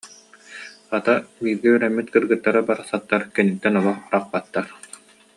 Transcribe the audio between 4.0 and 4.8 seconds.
арахпаттар